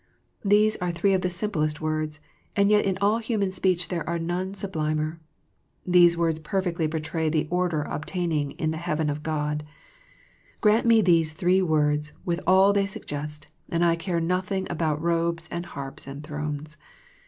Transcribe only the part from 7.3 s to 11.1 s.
order obtaining in the heaven of God. Grant me